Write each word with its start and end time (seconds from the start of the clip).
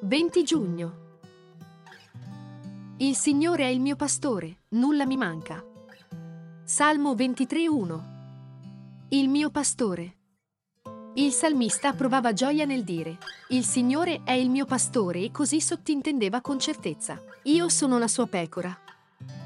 «20 0.00 0.44
giugno. 0.44 0.92
Il 2.98 3.16
Signore 3.16 3.64
è 3.64 3.66
il 3.66 3.80
mio 3.80 3.96
pastore, 3.96 4.58
nulla 4.68 5.04
mi 5.04 5.16
manca». 5.16 5.60
Salmo 6.62 7.14
23:1. 7.16 8.02
Il 9.08 9.28
mio 9.28 9.50
pastore. 9.50 10.16
Il 11.14 11.32
salmista 11.32 11.92
provava 11.94 12.32
gioia 12.32 12.64
nel 12.64 12.84
dire, 12.84 13.18
il 13.48 13.64
Signore 13.64 14.20
è 14.22 14.32
il 14.32 14.50
mio 14.50 14.66
pastore 14.66 15.20
e 15.20 15.32
così 15.32 15.60
sottintendeva 15.60 16.40
con 16.42 16.60
certezza, 16.60 17.20
io 17.44 17.68
sono 17.68 17.98
la 17.98 18.06
sua 18.06 18.28
pecora. 18.28 18.78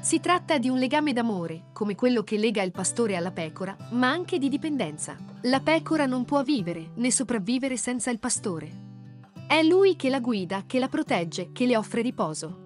Si 0.01 0.19
tratta 0.19 0.59
di 0.59 0.69
un 0.69 0.77
legame 0.77 1.13
d'amore, 1.13 1.69
come 1.73 1.95
quello 1.95 2.21
che 2.21 2.37
lega 2.37 2.61
il 2.61 2.71
pastore 2.71 3.15
alla 3.15 3.31
pecora, 3.31 3.75
ma 3.93 4.11
anche 4.11 4.37
di 4.37 4.49
dipendenza. 4.49 5.17
La 5.41 5.61
pecora 5.61 6.05
non 6.05 6.25
può 6.25 6.43
vivere 6.43 6.91
né 6.93 7.09
sopravvivere 7.09 7.75
senza 7.75 8.11
il 8.11 8.19
pastore. 8.19 8.91
È 9.47 9.61
lui 9.61 9.95
che 9.95 10.09
la 10.09 10.19
guida, 10.19 10.63
che 10.65 10.79
la 10.79 10.87
protegge, 10.87 11.51
che 11.51 11.65
le 11.65 11.77
offre 11.77 12.01
riposo. 12.01 12.61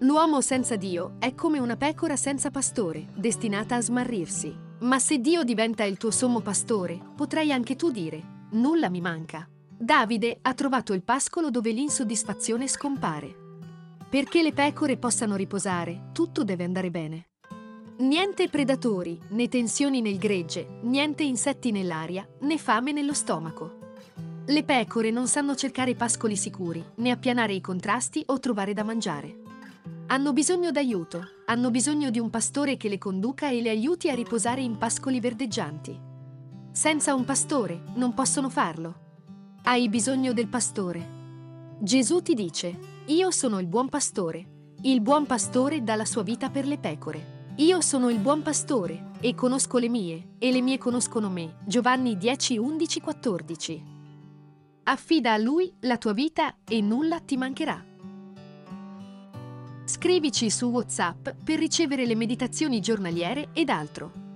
L'uomo 0.00 0.40
senza 0.40 0.76
Dio 0.76 1.16
è 1.18 1.34
come 1.34 1.58
una 1.58 1.76
pecora 1.76 2.16
senza 2.16 2.50
pastore, 2.50 3.08
destinata 3.14 3.76
a 3.76 3.80
smarrirsi. 3.80 4.54
Ma 4.80 4.98
se 4.98 5.18
Dio 5.18 5.44
diventa 5.44 5.84
il 5.84 5.96
tuo 5.96 6.10
sommo 6.10 6.40
pastore, 6.40 6.98
potrai 7.14 7.52
anche 7.52 7.76
tu 7.76 7.90
dire, 7.90 8.46
nulla 8.52 8.88
mi 8.88 9.00
manca. 9.00 9.48
Davide 9.78 10.38
ha 10.42 10.52
trovato 10.52 10.92
il 10.92 11.02
pascolo 11.02 11.50
dove 11.50 11.70
l'insoddisfazione 11.70 12.66
scompare. 12.66 13.34
Perché 14.08 14.42
le 14.42 14.52
pecore 14.52 14.98
possano 14.98 15.36
riposare, 15.36 16.10
tutto 16.12 16.44
deve 16.44 16.64
andare 16.64 16.90
bene. 16.90 17.28
Niente 17.98 18.48
predatori, 18.48 19.18
né 19.28 19.48
tensioni 19.48 20.00
nel 20.00 20.18
gregge, 20.18 20.80
niente 20.82 21.22
insetti 21.22 21.70
nell'aria, 21.70 22.26
né 22.40 22.58
fame 22.58 22.92
nello 22.92 23.14
stomaco. 23.14 23.79
Le 24.50 24.64
pecore 24.64 25.12
non 25.12 25.28
sanno 25.28 25.54
cercare 25.54 25.94
pascoli 25.94 26.34
sicuri, 26.34 26.84
né 26.96 27.12
appianare 27.12 27.52
i 27.52 27.60
contrasti 27.60 28.24
o 28.26 28.40
trovare 28.40 28.72
da 28.72 28.82
mangiare. 28.82 29.42
Hanno 30.08 30.32
bisogno 30.32 30.72
d'aiuto, 30.72 31.22
hanno 31.46 31.70
bisogno 31.70 32.10
di 32.10 32.18
un 32.18 32.30
pastore 32.30 32.76
che 32.76 32.88
le 32.88 32.98
conduca 32.98 33.48
e 33.48 33.62
le 33.62 33.70
aiuti 33.70 34.10
a 34.10 34.14
riposare 34.14 34.60
in 34.60 34.76
pascoli 34.76 35.20
verdeggianti. 35.20 35.96
Senza 36.72 37.14
un 37.14 37.24
pastore 37.24 37.80
non 37.94 38.12
possono 38.12 38.48
farlo. 38.48 38.94
Hai 39.62 39.88
bisogno 39.88 40.32
del 40.32 40.48
pastore. 40.48 41.78
Gesù 41.78 42.20
ti 42.20 42.34
dice, 42.34 42.76
io 43.06 43.30
sono 43.30 43.60
il 43.60 43.68
buon 43.68 43.88
pastore. 43.88 44.72
Il 44.82 45.00
buon 45.00 45.26
pastore 45.26 45.84
dà 45.84 45.94
la 45.94 46.04
sua 46.04 46.24
vita 46.24 46.50
per 46.50 46.66
le 46.66 46.78
pecore. 46.78 47.52
Io 47.58 47.80
sono 47.80 48.10
il 48.10 48.18
buon 48.18 48.42
pastore 48.42 49.10
e 49.20 49.32
conosco 49.36 49.78
le 49.78 49.88
mie 49.88 50.30
e 50.40 50.50
le 50.50 50.60
mie 50.60 50.76
conoscono 50.76 51.30
me. 51.30 51.58
Giovanni 51.64 52.16
10, 52.16 52.58
11, 52.58 53.00
14. 53.00 53.98
Affida 54.90 55.34
a 55.34 55.36
lui 55.36 55.72
la 55.82 55.98
tua 55.98 56.12
vita 56.12 56.56
e 56.68 56.80
nulla 56.80 57.20
ti 57.20 57.36
mancherà. 57.36 57.80
Scrivici 59.84 60.50
su 60.50 60.66
WhatsApp 60.66 61.28
per 61.44 61.60
ricevere 61.60 62.04
le 62.06 62.16
meditazioni 62.16 62.80
giornaliere 62.80 63.50
ed 63.52 63.68
altro. 63.68 64.29